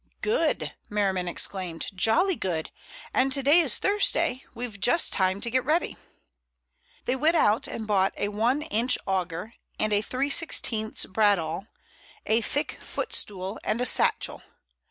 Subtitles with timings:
[0.23, 1.85] "Good!" Merriman exclaimed.
[1.93, 2.71] "Jolly good!
[3.13, 4.43] And today is Thursday.
[4.55, 5.95] We've just time to get ready."
[7.05, 11.67] They went out and bought a one inch auger and a three sixteenths bradawl,
[12.25, 14.41] a thick footstool and a satchel.